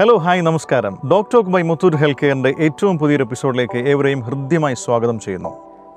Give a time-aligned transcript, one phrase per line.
[0.00, 0.94] Hello hi നമസ്കാരം.
[1.10, 5.50] Doctor by Muthoot health കെയറിന്റെ ഏറ്റവും പുതിയൊരു എപ്പിസോഡിലേക്ക് ഏവരെയും ഹൃദ്യമായി സ്വാഗതം ചെയ്യുന്നു.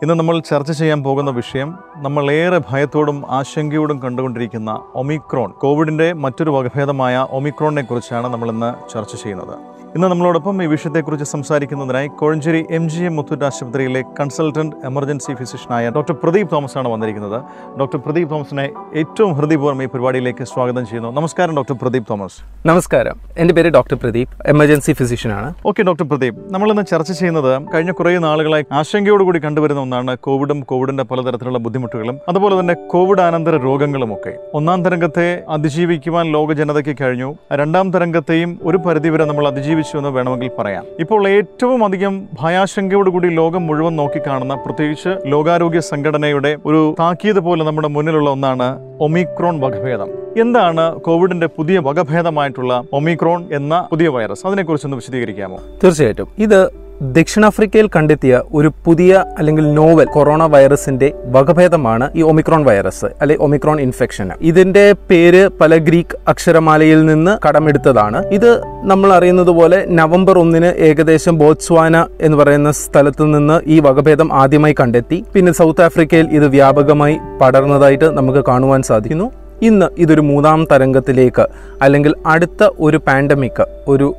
[0.04, 1.70] ഇന്ന് നമ്മൾ ചർച്ച ചെയ്യാൻ പോകുന്ന വിഷയം
[2.06, 4.72] നമ്മൾ ഏറെ ഭയത്തോടും ആശങ്കയോടും കണ്ടുകൊണ്ടിരിക്കുന്ന
[5.02, 9.56] ഒമിക്രോൺ കോവിഡിന്റെ മറ്റൊരു വകഭേദമായ ഒമിക്രോണിനെ കുറിച്ചാണ് നമ്മൾ ഇന്ന് ചർച്ച ചെയ്യുന്നത്.
[9.96, 16.16] ഇന്ന് നമ്മളോടൊപ്പം ഈ വിഷയത്തെക്കുറിച്ച് സംസാരിക്കുന്നതിനായി Kozhencherry M G M Muthoot ആശുപത്രിയിലെ കൺസൾട്ടന്റ് എമർജൻസി ഫിസിഷ്യനായ ഡോക്ടർ
[16.24, 17.42] പ്രദീപ് തോമസ് ആണ് വന്നിരിക്കുന്നത്.
[17.80, 21.12] ഡോക്ടർ പ്രദീപ് തോമസിനെ ഏറ്റവും ഹൃദയപൂർവം ഈ പരിപാടിയിലേക്ക് സ്വാഗതം ചെയ്യുന്നു.
[21.12, 22.68] നമസ്കാരം ഡോക്ടർ പ്രദീപ് തോമസ്.
[22.68, 23.20] നമസ്കാരം.
[23.38, 25.54] എന്റെ പേര് ഡോക്ടർ പ്രദീപ് എമർജൻസി ഫിസിഷ്യനാണ്.
[25.66, 31.58] ഓക്കെ ഡോക്ടർ പ്രദീപ് നമ്മളിന്ന് ചർച്ച ചെയ്യുന്നത് കഴിഞ്ഞ കുറേ നാളുകളായി ആശങ്കയോടുകൂടി കണ്ടുവരുന്ന ഒന്നാണ് കോവിഡും കോവിഡിന്റെ പലതരത്തിലുള്ള
[31.58, 34.34] ബുദ്ധിമുട്ടുകളും അതുപോലെ തന്നെ കോവിഡ് അനന്തര രോഗങ്ങളും ഒക്കെ.
[34.54, 37.36] ഒന്നാം തരംഗത്തെ അതിജീവിക്കുവാൻ ലോക ജനതയ്ക്ക് കഴിഞ്ഞു.
[37.54, 40.86] രണ്ടാം തരംഗത്തെയും ഒരു പരിധിവരെ നമ്മൾ അതിജീവിച്ചു എന്ന് വേണമെങ്കിൽ പറയാം.
[41.00, 48.30] ഇപ്പോൾ ഏറ്റവും അധികം ഭയാശങ്കയോടുകൂടി ലോകം മുഴുവൻ നോക്കിക്കാണുന്ന പ്രത്യേകിച്ച് ലോകാരോഗ്യ സംഘടനയുടെ ഒരു താക്കീത് പോലെ നമ്മുടെ മുന്നിലുള്ള
[48.30, 50.08] ഒന്നാണ് ഒമിക്രോൺ വകഭേദം.
[50.40, 54.48] എന്താണ് കോവിഡിന്റെ പുതിയ വകഭേദമായിട്ടുള്ള ഒമിക്രോൺ എന്ന പുതിയ വൈറസ്?
[54.48, 55.60] അതിനെക്കുറിച്ചൊന്ന് വിശദീകരിക്കാമോ?
[55.84, 56.28] തീർച്ചയായിട്ടും.
[56.38, 63.82] ഇത് ദക്ഷിണാഫ്രിക്കയിൽ കണ്ടെത്തിയ ഒരു പുതിയ അല്ലെങ്കിൽ നോവൽ കൊറോണ വൈറസിന്റെ വകഭേദമാണ് ഈ ഒമിക്രോൺ വൈറസ് അല്ലെ ഒമിക്രോൺ
[63.82, 68.30] ഇൻഫെക്ഷൻ ഇതിന്റെ പേര് പല ഗ്രീക്ക് അക്ഷരമാലയിൽ നിന്ന് കടമെടുത്തതാണ്.
[68.32, 74.74] ഇത് നമ്മൾ അറിയുന്നത് പോലെ നവംബർ ഒന്നിന് ഏകദേശം ബോത്സ്വാന എന്ന് പറയുന്ന സ്ഥലത്ത് നിന്ന് ഈ വകഭേദം ആദ്യമായി
[74.80, 75.24] കണ്ടെത്തി.
[75.34, 79.32] പിന്നെ സൗത്ത് ആഫ്രിക്കയിൽ ഇത് വ്യാപകമായി പടർന്നതായിട്ട് നമുക്ക് കാണുവാൻ സാധിക്കുന്നു.
[79.62, 81.44] ഇന്ന് ഇതൊരു മൂന്നാം തരംഗത്തിലേക്ക്
[81.84, 84.16] അല്ലെങ്കിൽ അടുത്ത ഒരു പാൻഡമിക് ഒരു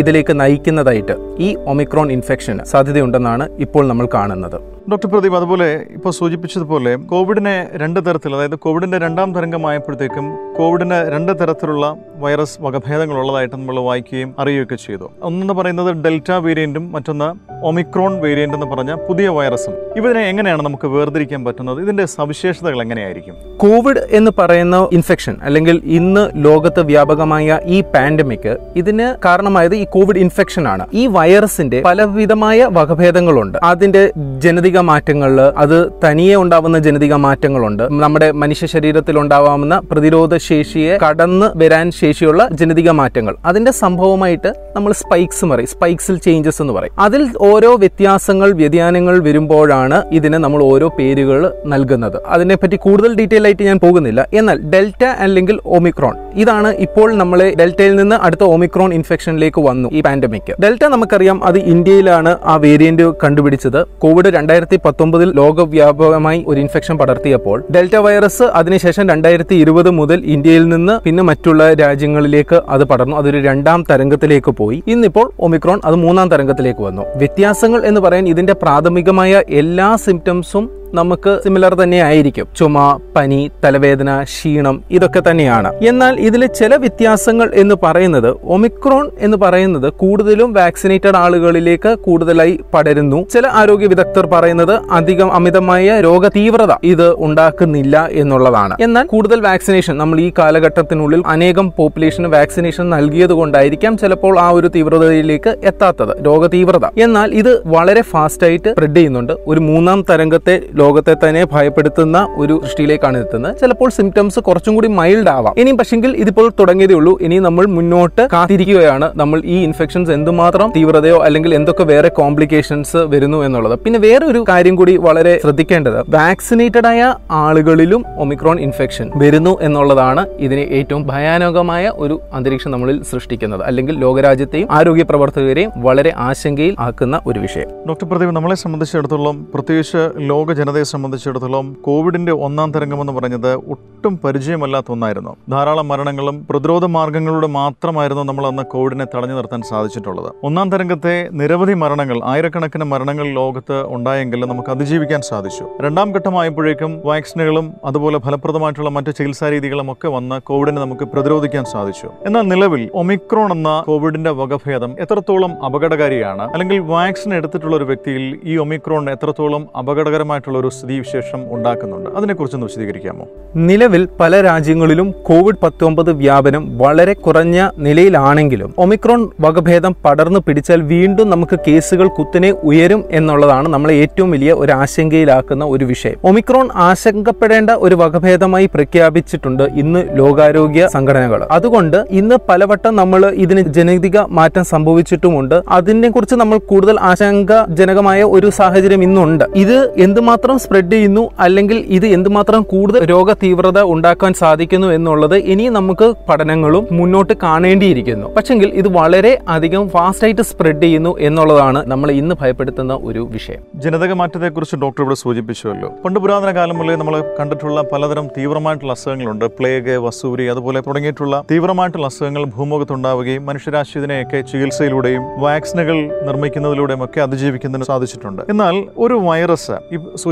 [0.00, 4.56] ഇതിലേക്ക് നയിക്കുന്നതായിട്ട് ഈ ഒമിക്രോൺ ഇൻഫെക്ഷന് സാധ്യതയുണ്ടെന്നാണ് ഇപ്പോൾ നമ്മൾ കാണുന്നത്.
[4.90, 10.26] ഡോക്ടർ പ്രദീപ് അതുപോലെ ഇപ്പോൾ സൂചിപ്പിച്ചതുപോലെ കോവിഡിനെ രണ്ട് തരത്തിൽ അതായത് കോവിഡിന്റെ രണ്ടാം തരംഗമായപ്പോഴത്തേക്കും
[10.58, 11.86] കോവിഡിന് രണ്ട് തരത്തിലുള്ള
[12.22, 15.06] വൈറസ് വകഭേദങ്ങൾ ഉള്ളതായിട്ട് നമ്മൾ വായിക്കുകയും അറിയുകയൊക്കെ ചെയ്തു.
[15.22, 17.28] ഒന്നെന്ന് പറയുന്നത് ഡെൽറ്റ വേരിയന്റും മറ്റൊന്ന്
[17.66, 19.74] ഒമിക്രോൺ വേരിയന്റ് എന്ന് പറഞ്ഞ പുതിയ വൈറസും.
[19.96, 21.80] ഇവരെ എങ്ങനെയാണ് നമുക്ക് വേർതിരിക്കാൻ പറ്റുന്നത്?
[21.82, 23.36] ഇതിന്റെ സവിശേഷതകൾ എങ്ങനെയായിരിക്കും?
[23.56, 30.68] കോവിഡ് എന്ന് പറയുന്ന ഇൻഫെക്ഷൻ അല്ലെങ്കിൽ ഇന്ന് ലോകത്ത് വ്യാപകമായ ഈ പാൻഡമിക് ഇതിന് കാരണമായത് ഈ കോവിഡ് ഇൻഫെക്ഷൻ
[30.68, 30.84] ആണ്.
[30.94, 33.58] ഈ വൈറസിന്റെ പലവിധമായ വകഭേദങ്ങളുണ്ട്.
[33.62, 34.02] അതിന്റെ
[34.38, 37.82] ജനിതക മാറ്റങ്ങളിൽ അത് തനിയെ ഉണ്ടാവുന്ന ജനിതക മാറ്റങ്ങളുണ്ട്.
[38.02, 43.34] നമ്മുടെ മനുഷ്യ ശരീരത്തിൽ ഉണ്ടാവാവുന്ന പ്രതിരോധ ശേഷിയെ കടന്ന് വരാൻ ശേഷിയുള്ള ജനിതക മാറ്റങ്ങൾ.
[43.44, 45.68] അതിന്റെ സംഭവമായിട്ട് നമ്മൾ സ്പൈക്സ് പറയും.
[45.68, 46.94] സ്പൈക്സിൽ ചേഞ്ചസ് എന്ന് പറയും.
[46.98, 52.18] അതിൽ ഓരോ വ്യത്യാസങ്ങൾ വ്യതിയാനങ്ങൾ വരുമ്പോഴാണ് ഇതിന് നമ്മൾ ഓരോ പേരുകൾ നൽകുന്നത്.
[52.26, 54.20] അതിനെപ്പറ്റി കൂടുതൽ ഡീറ്റെയിൽ ആയിട്ട് ഞാൻ പോകുന്നില്ല.
[54.34, 60.50] എന്നാൽ ഡെൽറ്റ അല്ലെങ്കിൽ ഒമിക്രോൺ ഇതാണ് ഇപ്പോൾ നമ്മൾ ഡെൽറ്റയിൽ നിന്ന് അടുത്ത ഒമിക്രോൺ ഇൻഫെക്ഷനിലേക്ക് വന്നു ഈ പാൻഡമിക്
[60.62, 63.78] ഡെൽറ്റ നമുക്കറിയാം അത് ഇന്ത്യയിലാണ് ആ വേരിയന്റ് കണ്ടുപിടിച്ചത്.
[64.02, 71.00] കോവിഡ് രണ്ടായിരത്തി പത്തൊമ്പതിൽ ലോകവ്യാപകമായി ഒരു ഇൻഫെക്ഷൻ പടർത്തിയപ്പോൾ ഡെൽറ്റ വൈറസ് അതിനുശേഷം രണ്ടായിരത്തി ഇരുപത് മുതൽ ഇന്ത്യയിൽ നിന്ന്
[71.06, 73.16] പിന്നെ മറ്റുള്ള രാജ്യങ്ങളിലേക്ക് അത് പടർന്നു.
[73.16, 74.82] അതൊരു രണ്ടാം തരംഗത്തിലേക്ക് പോയി.
[74.86, 77.02] ഇന്നിപ്പോൾ ഒമിക്രോൺ അത് മൂന്നാം തരംഗത്തിലേക്ക് വന്നു.
[77.16, 82.46] വ്യത്യാസങ്ങൾ എന്ന് പറയാൻ ഇതിന്റെ പ്രാഥമികമായ എല്ലാ സിംറ്റംസും നമുക്ക് സിമിലർ തന്നെ ആയിരിക്കും.
[82.58, 82.76] ചുമ
[83.16, 85.70] പനി തലവേദന ക്ഷീണം ഇതൊക്കെ തന്നെയാണ്.
[85.90, 93.26] എന്നാൽ ഇതിലെ ചില വ്യത്യാസങ്ങൾ എന്ന് പറയുന്നത് ഒമിക്രോൺ എന്ന് പറയുന്നത് കൂടുതലും വാക്സിനേറ്റഡ് ആളുകളിലേക്ക് കൂടുതലായി പടരുന്നു.
[93.32, 98.76] ചില ആരോഗ്യ വിദഗ്ധർ പറയുന്നത് അധികം അമിതമായ രോഗ തീവ്രത ഇത് ഉണ്ടാക്കുന്നില്ല എന്നുള്ളതാണ്.
[98.80, 105.54] എന്നാൽ കൂടുതൽ വാക്സിനേഷൻ നമ്മൾ ഈ കാലഘട്ടത്തിനുള്ളിൽ അനേകം പോപ്പുലേഷന് വാക്സിനേഷൻ നൽകിയത് കൊണ്ടായിരിക്കാം ചിലപ്പോൾ ആ ഒരു തീവ്രതയിലേക്ക്
[105.64, 106.86] എത്താത്തത് രോഗ തീവ്രത.
[106.98, 109.32] എന്നാൽ ഇത് വളരെ ഫാസ്റ്റായിട്ട് സ്പ്രെഡ് ചെയ്യുന്നുണ്ട്.
[109.46, 113.54] ഒരു മൂന്നാം തരംഗത്തെ ലോകത്തെ തന്നെ ഭയപ്പെടുത്തുന്ന ഒരു സൃഷ്ടിയിലേക്കാണ് എത്തുന്നത്.
[113.62, 115.54] ചിലപ്പോൾ സിംറ്റംസ് കുറച്ചും കൂടി മൈൽഡ് ആവാം.
[115.62, 117.12] ഇനി പക്ഷെങ്കിൽ ഇതിപ്പോൾ തുടങ്ങിയതേ ഉള്ളൂ.
[117.26, 119.06] ഇനി നമ്മൾ മുന്നോട്ട് കാത്തിരിക്കുകയാണ്.
[119.22, 123.74] നമ്മൾ ഈ ഇൻഫെക്ഷൻസ് എന്തുമാത്രം തീവ്രതയോ അല്ലെങ്കിൽ എന്തൊക്കെ വേറെ കോംപ്ലിക്കേഷൻസ് വരുന്നു എന്നുള്ളത്.
[123.84, 125.98] പിന്നെ വേറെ ഒരു കാര്യം കൂടി വളരെ ശ്രദ്ധിക്കേണ്ടത്.
[126.16, 127.02] വാക്സിനേറ്റഡ് ആയ
[127.44, 133.62] ആളുകളിലും ഒമിക്രോൺ ഇൻഫെക്ഷൻ വരുന്നു എന്നുള്ളതാണ് ഇതിന് ഏറ്റവും ഭയാനകമായ ഒരു അന്തരീക്ഷം നമ്മളിൽ സൃഷ്ടിക്കുന്നത്.
[133.68, 137.70] അല്ലെങ്കിൽ ലോകരാജ്യത്തെയും ആരോഗ്യ പ്രവർത്തകരെയും വളരെ ആശങ്കയിൽ ആക്കുന്ന ഒരു വിഷയം.
[137.88, 145.32] ഡോക്ടർ പ്രദീപ് നമ്മളെ സംബന്ധിച്ചിടത്തോളം പ്രത്യേകിച്ച് ലോക ജനതയെ സംബന്ധിച്ചിടത്തോളം കോവിഡിന്റെ ഒന്നാം തരംഗമെന്ന് പറഞ്ഞത് ഒട്ടും പരിചയമല്ലാത്ത ഒന്നായിരുന്നു.
[145.52, 150.28] ധാരാളം മരണങ്ങളും പ്രതിരോധ മാർഗങ്ങളിലൂടെ മാത്രമായിരുന്നു നമ്മൾ അന്ന് കോവിഡിനെ തടഞ്ഞു നിർത്താൻ സാധിച്ചിട്ടുള്ളത്.
[150.46, 155.66] ഒന്നാം തരംഗത്തെ നിരവധി മരണങ്ങൾ ആയിരക്കണക്കിന് മരണങ്ങൾ ലോകത്ത് ഉണ്ടായെങ്കിലും നമുക്ക് അതിജീവിക്കാൻ സാധിച്ചു.
[155.80, 162.10] രണ്ടാം ഘട്ടമായപ്പോഴേക്കും വാക്സിനുകളും അതുപോലെ ഫലപ്രദമായിട്ടുള്ള മറ്റ് ചികിത്സാ രീതികളും ഒക്കെ വന്ന് കോവിഡിനെ നമുക്ക് പ്രതിരോധിക്കാൻ സാധിച്ചു.
[162.26, 166.46] എന്നാൽ നിലവിൽ ഒമിക്രോൺ എന്ന കോവിഡിന്റെ വകഭേദം എത്രത്തോളം അപകടകാരിയാണ്?
[166.52, 172.10] അല്ലെങ്കിൽ വാക്സിൻ എടുത്തിട്ടുള്ള ഒരു വ്യക്തിയിൽ ഈ ഒമിക്രോൺ എത്രത്തോളം അപകടകരമായിട്ടുള്ള ഒരു സ്ഥിതിവിശേഷം ഉണ്ടാക്കുന്നുണ്ട്.
[172.10, 173.26] അതിനെക്കുറിച്ചൊന്ന് വിശദീകരിക്കാമോ?
[173.56, 181.58] നിലവിൽ പല രാജ്യങ്ങളിലും കോവിഡ് പത്തൊമ്പത് വ്യാപനം വളരെ കുറഞ്ഞ നിലയിലാണെങ്കിലും ഒമിക്രോൺ വകഭേദം പടർന്നു പിടിച്ചാൽ വീണ്ടും നമുക്ക്
[181.68, 186.16] കേസുകൾ കുത്തിനെ ഉയരും എന്നുള്ളതാണ് നമ്മളെ ഏറ്റവും വലിയ ഒരു ആശങ്കയിലാക്കുന്ന ഒരു വിഷയം.
[186.24, 191.42] ഒമിക്രോൺ ആശങ്കപ്പെടേണ്ട ഒരു വകഭേദമായി പ്രഖ്യാപിച്ചിട്ടുണ്ട് ഇന്ന് ലോകാരോഗ്യ സംഘടനകൾ.
[191.50, 195.62] അതുകൊണ്ട് ഇന്ന് പലവട്ടം നമ്മൾ ഇതിന് ജനിതിക മാറ്റം സംഭവിച്ചിട്ടുമുണ്ട്.
[195.68, 199.44] അതിനെ കുറിച്ച് നമ്മൾ കൂടുതൽ ആശങ്കജനകമായ ഒരു സാഹചര്യം ഇന്നുണ്ട്.
[199.54, 206.06] ഇത് എന്തുമാത്രം എന്തുമാത്രം സ്പ്രെഡ് ചെയ്യുന്നു അല്ലെങ്കിൽ ഇത് എന്തുമാത്രം കൂടുതൽ രോഗതീവ്രത ഉണ്ടാക്കാൻ സാധിക്കുന്നു എന്നുള്ളത് ഇനി നമുക്ക്
[206.28, 208.26] പഠനങ്ങളും മുന്നോട്ട് കാണേണ്ടിയിരിക്കുന്നു.
[208.36, 213.60] പക്ഷെങ്കിൽ ഇത് വളരെ അധികം ഫാസ്റ്റായിട്ട് സ്പ്രെഡ് ചെയ്യുന്നു എന്നുള്ളതാണ് നമ്മൾ ഇന്ന് ഭയപ്പെടുത്തുന്ന ഒരു വിഷയം.
[213.84, 215.90] ജനിതക മാറ്റത്തെക്കുറിച്ച് ഡോക്ടർ ഇവിടെ സൂചിപ്പിച്ചുവല്ലോ.
[216.06, 219.46] പണ്ട് പുരാതന കാലം മുതലേ നമ്മൾ കണ്ടിട്ടുള്ള പലതരം തീവ്രമായിട്ടുള്ള അസുഖങ്ങളുണ്ട്.
[219.60, 225.96] പ്ലേഗ് വസൂരി അതുപോലെ തുടങ്ങിയിട്ടുള്ള തീവ്രമായിട്ടുള്ള അസുഖങ്ങൾ ഭൂമുഖത്തുണ്ടാവുകയും മനുഷ്യരാശി ഇതിനെയൊക്കെ ചികിത്സയിലൂടെയും വാക്സിനുകൾ
[226.30, 228.44] നിർമ്മിക്കുന്നതിലൂടെയും ഒക്കെ അതിജീവിക്കുന്നതിന് സാധിച്ചിട്ടുണ്ട്.
[228.54, 228.74] എന്നാൽ
[229.06, 229.78] ഒരു വൈറസ്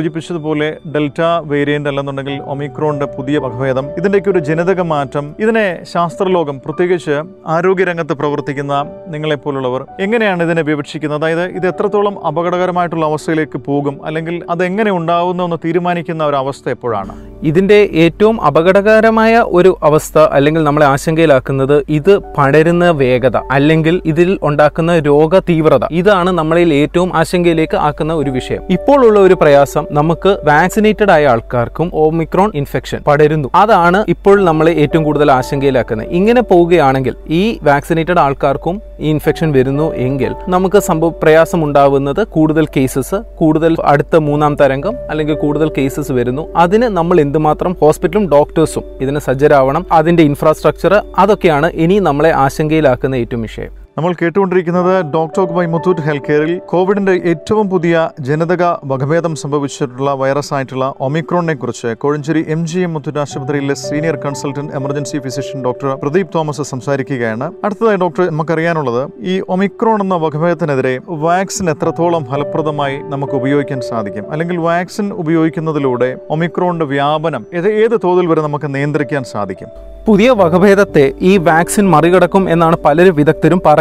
[0.00, 1.18] സൂചിപ്പിച്ചതുപോലെ ഡെൽറ്റ
[1.50, 7.16] വേരിയന്റ് അല്ലെന്നുണ്ടെങ്കിൽ ഒമിക്രോണിന്റെ പുതിയ വകഭേദം ഇതിന്റെയൊക്കെ ഒരു ജനിതക മാറ്റം ഇതിനെ ശാസ്ത്രലോകം പ്രത്യേകിച്ച്
[7.54, 8.74] ആരോഗ്യരംഗത്ത് പ്രവർത്തിക്കുന്ന
[9.14, 11.18] നിങ്ങളെപ്പോലുള്ളവർ എങ്ങനെയാണ് ഇതിനെ വിവക്ഷിക്കുന്നത്?
[11.20, 13.96] അതായത് ഇത് എത്രത്തോളം അപകടകരമായിട്ടുള്ള അവസ്ഥയിലേക്ക് പോകും?
[14.06, 17.14] അല്ലെങ്കിൽ അതെങ്ങനെ ഉണ്ടാവുന്നു എന്ന് തീരുമാനിക്കുന്ന ഒരു അവസ്ഥ എപ്പോഴാണ്?
[17.50, 25.38] ഇതിന്റെ ഏറ്റവും അപകടകരമായ ഒരു അവസ്ഥ അല്ലെങ്കിൽ നമ്മളെ ആശങ്കയിലാക്കുന്നത് ഇത് പടരുന്ന വേഗത അല്ലെങ്കിൽ ഇതിൽ ഉണ്ടാക്കുന്ന രോഗ
[25.50, 28.64] തീവ്രത ഇതാണ് നമ്മളിൽ ഏറ്റവും ആശങ്കയിലേക്ക് ആക്കുന്ന ഒരു വിഷയം.
[28.76, 33.48] ഇപ്പോഴുള്ള ഒരു പ്രയാസം നമുക്ക് വാക്സിനേറ്റഡ് ആയ ആൾക്കാർക്കും ഓമിക്രോൺ ഇൻഫെക്ഷൻ പടരുന്നു.
[33.54, 36.08] അതാണ് ഇപ്പോൾ നമ്മളെ ഏറ്റവും കൂടുതൽ ആശങ്കയിലാക്കുന്നത്.
[36.08, 43.14] ഇങ്ങനെ പോവുകയാണെങ്കിൽ ഈ വാക്സിനേറ്റഡ് ആൾക്കാർക്കും ഈ ഇൻഫെക്ഷൻ വരുന്നു എങ്കിൽ നമുക്ക് സംഭവ പ്രയാസം ഉണ്ടാവുന്നത് കൂടുതൽ കേസസ്
[43.14, 46.56] കൂടുതൽ അടുത്ത മൂന്നാം തരംഗം അല്ലെങ്കിൽ കൂടുതൽ കേസസ് വരുന്നു.
[46.56, 49.86] അതിന് നമ്മൾ എന്തുമാത്രം ഹോസ്പിറ്റലും ഡോക്ടേഴ്സും ഇതിന് സജ്ജരാവണം.
[49.92, 53.79] അതിന്റെ ഇൻഫ്രാസ്ട്രക്ചർ അതൊക്കെയാണ് ഇനി നമ്മളെ ആശങ്കയിലാക്കുന്ന ഏറ്റവും വിഷയം.
[53.96, 57.94] നമ്മൾ കേട്ടുകൊണ്ടിരിക്കുന്നത് ഡോക്ടർ ബൈ മുത്തൂറ്റ് ഹെൽത്ത് കെയറിൽ കോവിഡിന്റെ ഏറ്റവും പുതിയ
[58.26, 64.74] ജനിതക വകഭേദം സംഭവിച്ചിട്ടുള്ള വൈറസ് ആയിട്ടുള്ള ഒമിക്രോണിനെ കുറിച്ച് Kozhencherry M G M Muthoot ആശുപത്രിയിലെ senior consultant
[64.80, 67.48] emergency physician doctor Pradeep Thomas സംസാരിക്കുകയാണ്.
[67.64, 69.02] അടുത്തതായി ഡോക്ടർ നമുക്കറിയാനുള്ളത്
[69.32, 70.94] ഈ ഒമിക്രോൺ എന്ന വകഭേദത്തിനെതിരെ
[71.26, 74.26] വാക്സിൻ എത്രത്തോളം ഫലപ്രദമായി നമുക്ക് ഉപയോഗിക്കാൻ സാധിക്കും?
[74.32, 77.44] അല്ലെങ്കിൽ വാക്സിൻ ഉപയോഗിക്കുന്നതിലൂടെ ഒമിക്രോണിന്റെ വ്യാപനം
[77.84, 79.70] ഏത് തോതിൽ വരെ നമുക്ക് നിയന്ത്രിക്കാൻ സാധിക്കും?
[80.06, 83.78] പുതിയ വകഭേദത്തെ ഈ വാക്സിൻ മറികടക്കും എന്നാണ് പലരും വിദഗ്ധരും പറയുന്നത്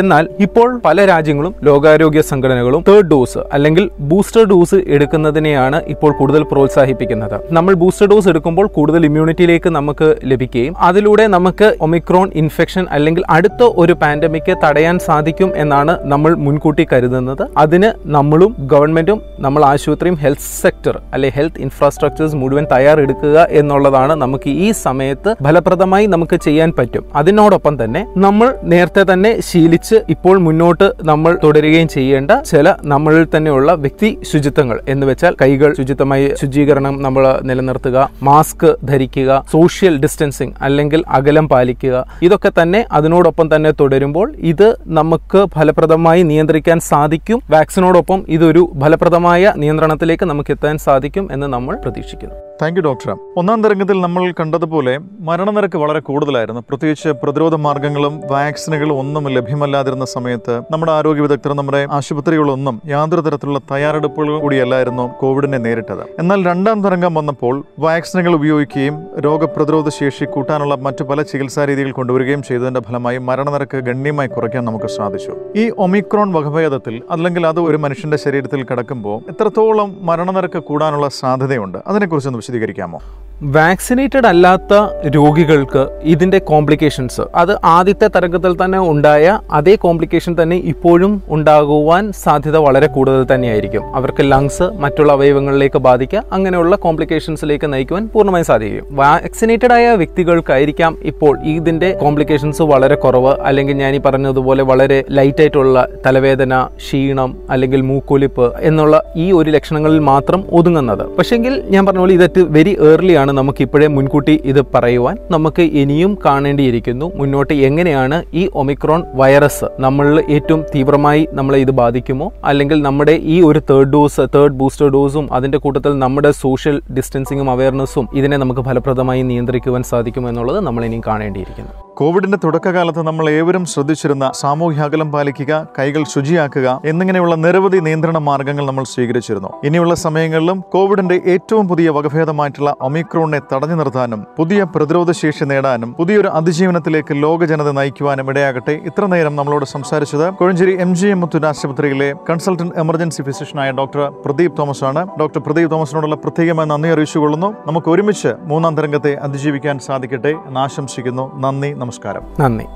[0.00, 7.36] എന്നാൽ ഇപ്പോൾ പല രാജ്യങ്ങളും ലോകാരോഗ്യ സംഘടനകളും തേർഡ് ഡോസ് അല്ലെങ്കിൽ ബൂസ്റ്റർ ഡോസ് എടുക്കുന്നതിനെയാണ് ഇപ്പോൾ കൂടുതൽ പ്രോത്സാഹിപ്പിക്കുന്നത്.
[7.58, 13.96] നമ്മൾ ബൂസ്റ്റർ ഡോസ് എടുക്കുമ്പോൾ കൂടുതൽ ഇമ്മ്യൂണിറ്റിയിലേക്ക് നമുക്ക് ലഭിക്കുകയും അതിലൂടെ നമുക്ക് ഒമിക്രോൺ ഇൻഫെക്ഷൻ അല്ലെങ്കിൽ അടുത്ത ഒരു
[14.02, 17.44] പാൻഡമിക് തടയാൻ സാധിക്കും എന്നാണ് നമ്മൾ മുൻകൂട്ടി കരുതുന്നത്.
[17.64, 24.68] അതിന് നമ്മളും ഗവൺമെന്റും നമ്മൾ ആശുപത്രിയും ഹെൽത്ത് സെക്ടർ അല്ലെ ഹെൽത്ത് ഇൻഫ്രാസ്ട്രക്ചേഴ്സ് മുഴുവൻ തയ്യാറെടുക്കുക എന്നുള്ളതാണ് നമുക്ക് ഈ
[24.84, 27.04] സമയത്ത് ഫലപ്രദമായി നമുക്ക് ചെയ്യാൻ പറ്റും.
[27.20, 34.10] അതിനോടൊപ്പം തന്നെ നമ്മൾ നേരത്തെ തന്നെ ശീലിച്ച് ഇപ്പോൾ മുന്നോട്ട് നമ്മൾ തുടരുകയും ചെയ്യേണ്ട ചില നമ്മളിൽ തന്നെയുള്ള വ്യക്തി
[34.32, 42.04] ശുചിത്വങ്ങൾ എന്ന് വെച്ചാൽ കൈകൾ ശുചിത്വമായി ശുചീകരണം നമ്മൾ നിലനിർത്തുക മാസ്ക് ധരിക്കുക സോഷ്യൽ ഡിസ്റ്റൻസിങ് അല്ലെങ്കിൽ അകലം പാലിക്കുക.
[42.22, 47.40] ഇതൊക്കെ തന്നെ അതിനോടൊപ്പം തന്നെ തുടരുമ്പോൾ ഇത് നമുക്ക് ഫലപ്രദമായി നിയന്ത്രിക്കാൻ സാധിക്കും.
[47.50, 52.34] വാക്സിനോടൊപ്പം ഇതൊരു ഫലപ്രദമായ നിയന്ത്രണത്തിലേക്ക് നമുക്ക് എത്താൻ സാധിക്കും എന്ന് നമ്മൾ പ്രതീക്ഷിക്കുന്നു.
[52.62, 54.98] താങ്ക് യു ഡോക്ടർ ഒന്നാം തരംഗത്തിൽ നമ്മൾ കണ്ടതുപോലെ
[55.28, 56.60] മരണനിരക്ക് വളരെ കൂടുതലായിരുന്നു.
[56.68, 64.40] പ്രത്യേകിച്ച് പ്രതിരോധ മാർഗങ്ങളും വാക്സിനുകളും ഒന്നും ലഭ്യമല്ലാതിരുന്ന സമയത്ത് നമ്മുടെ ആരോഗ്യ വിദഗ്ധർ നമ്മുടെ ആശുപത്രികളൊന്നും യാതൊരു തരത്തിലുള്ള തയ്യാറെടുപ്പുകൾ
[64.40, 66.02] കൂടിയല്ലായിരുന്നു കോവിഡിനെ നേരിട്ടത്.
[66.18, 72.80] എന്നാൽ രണ്ടാം തരംഗം വന്നപ്പോൾ വാക്സിനുകൾ ഉപയോഗിക്കുകയും രോഗപ്രതിരോധ ശേഷി കൂട്ടാനുള്ള മറ്റു പല ചികിത്സാ രീതികൾ കൊണ്ടുവരികയും ചെയ്തതിന്റെ
[72.80, 75.32] ഫലമായി മരണനിരക്ക് ഗണ്യമായി കുറയ്ക്കാൻ നമുക്ക് സാധിച്ചു.
[75.56, 81.78] ഈ ഒമിക്രോൺ വകഭേദത്തിൽ അല്ലെങ്കിൽ അത് ഒരു മനുഷ്യന്റെ ശരീരത്തിൽ കടക്കുമ്പോൾ എത്രത്തോളം മരണനിരക്ക് കൂടാനുള്ള സാധ്യതയുണ്ട്?
[81.86, 82.98] അതിനെക്കുറിച്ച് ഒന്ന് വിശദീകരിക്കാമോ?
[83.42, 84.74] വാക്സിനേറ്റഡ് അല്ലാത്ത
[85.14, 92.86] രോഗികൾക്ക് ഇതിന്റെ കോംപ്ലിക്കേഷൻസ് അത് ആദ്യത്തെ തരംഗത്തിൽ തന്നെ ഉണ്ടായ അതേ കോംപ്ലിക്കേഷൻ തന്നെ ഇപ്പോഴും ഉണ്ടാകുവാൻ സാധ്യത വളരെ
[92.86, 93.84] കൂടുതൽ തന്നെയായിരിക്കും.
[93.94, 98.84] അവർക്ക് ലങ്സ് മറ്റുള്ള അവയവങ്ങളിലേക്ക് ബാധിക്കുക അങ്ങനെയുള്ള കോംപ്ലിക്കേഷൻസിലേക്ക് നയിക്കുവാൻ പൂർണമായും സാധിക്കും.
[99.00, 103.32] വാക്സിനേറ്റഡ് ആയ വ്യക്തികൾക്കായിരിക്കാം ഇപ്പോൾ ഇതിന്റെ കോംപ്ലിക്കേഷൻസ് വളരെ കുറവ്.
[103.40, 110.44] അല്ലെങ്കിൽ ഞാൻ ഈ പറഞ്ഞതുപോലെ വളരെ ലൈറ്റായിട്ടുള്ള തലവേദന ക്ഷീണം അല്ലെങ്കിൽ മൂക്കൊലിപ്പ് എന്നുള്ള ഈ ഒരു ലക്ഷണങ്ങളിൽ മാത്രം
[110.60, 111.06] ഒതുങ്ങുന്നത്.
[111.16, 117.12] പക്ഷേങ്കിൽ ഞാൻ പറഞ്ഞ പോലെ ഇതൊക്കെ വെരി ഏർലി നമുക്ക് ഇപ്പോഴേ മുൻകൂട്ടി ഇത് പറയുവാൻ നമുക്ക് ഇനിയും കാണേണ്ടിയിരിക്കുന്നു.
[117.14, 122.32] മുന്നോട്ട് എങ്ങനെയാണ് ഈ ഒമിക്രോൺ വൈറസ് നമ്മളിൽ ഏറ്റവും തീവ്രമായി നമ്മളെ ഇത് ബാധിക്കുമോ?
[122.44, 128.08] അല്ലെങ്കിൽ നമ്മുടെ ഈ ഒരു തേർഡ് ഡോസ് തേർഡ് ബൂസ്റ്റർ ഡോസും അതിന്റെ കൂട്ടത്തിൽ നമ്മുടെ സോഷ്യൽ ഡിസ്റ്റൻസിങ്ങും അവയർനെസ്സും
[128.14, 131.70] ഇതിനെ നമുക്ക് ഫലപ്രദമായി നിയന്ത്രിക്കുവാൻ സാധിക്കും എന്നുള്ളത് നമ്മൾ ഇനിയും കാണേണ്ടിയിരിക്കുന്നു.
[131.94, 138.84] കോവിഡിന്റെ തുടക്കകാലത്ത് നമ്മൾ ഏവരും ശ്രദ്ധിച്ചിരുന്ന സാമൂഹ്യ അകലം പാലിക്കുക കൈകൾ ശുചിയാക്കുക എന്നിങ്ങനെയുള്ള നിരവധി നിയന്ത്രണ മാർഗങ്ങൾ നമ്മൾ
[138.84, 139.48] സ്വീകരിച്ചിരുന്നു.
[139.64, 142.76] ഇനിയുള്ള സമയങ്ങളിലും കോവിഡിന്റെ ഏറ്റവും പുതിയ വകഭേദമായിട്ടുള്ള
[143.20, 148.72] ഒമിക്രോണിനെ തടഞ്ഞു നിർത്താനും പുതിയ പ്രതിരോധ ശേഷി നേടാനും പുതിയൊരു അതിജീവനത്തിലേക്ക് ലോക ജനത നയിക്കുവാനും ഇടയാകട്ടെ.
[148.72, 154.58] ഇത്ര നേരം നമ്മളോട് സംസാരിച്ചത് Kozhencherry M G M Muthoot ആശുപത്രിയിലെ കൺസൾട്ടന്റ് എമർജൻസി ഫിസിഷ്യനായ ഡോക്ടർ പ്രദീപ്
[154.58, 157.54] തോമസ് ആണ് ഡോക്ടർ പ്രദീപ് തോമസിനോടുള്ള പ്രത്യേകമായ നന്ദി അറിയിച്ചുകൊള്ളുന്നു.
[157.66, 161.26] നമുക്ക് ഒരുമിച്ച് മൂന്നാം തരംഗത്തെ അതിജീവിക്കാൻ സാധിക്കട്ടെ എന്ന് ആശംസിക്കുന്നു.
[161.40, 162.22] നന്ദി നമസ്കാരം.
[162.40, 162.66] നന്ദി.